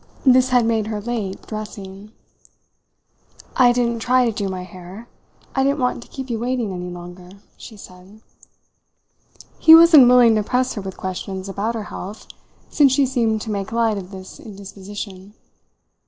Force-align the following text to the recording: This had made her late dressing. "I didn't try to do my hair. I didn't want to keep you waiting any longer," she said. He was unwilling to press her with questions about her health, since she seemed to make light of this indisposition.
This 0.25 0.49
had 0.49 0.65
made 0.65 0.87
her 0.87 0.99
late 0.99 1.45
dressing. 1.45 2.11
"I 3.55 3.71
didn't 3.71 3.99
try 3.99 4.25
to 4.25 4.31
do 4.31 4.49
my 4.49 4.63
hair. 4.63 5.07
I 5.55 5.61
didn't 5.63 5.77
want 5.77 6.01
to 6.01 6.09
keep 6.09 6.27
you 6.27 6.39
waiting 6.39 6.73
any 6.73 6.89
longer," 6.89 7.37
she 7.55 7.77
said. 7.77 8.19
He 9.59 9.75
was 9.75 9.93
unwilling 9.93 10.33
to 10.33 10.41
press 10.41 10.73
her 10.73 10.81
with 10.81 10.97
questions 10.97 11.47
about 11.47 11.75
her 11.75 11.83
health, 11.93 12.25
since 12.67 12.91
she 12.93 13.05
seemed 13.05 13.41
to 13.41 13.51
make 13.51 13.71
light 13.71 13.99
of 13.99 14.09
this 14.09 14.39
indisposition. 14.39 15.35